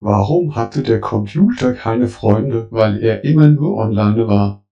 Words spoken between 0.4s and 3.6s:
hatte der Computer keine Freunde? Weil er immer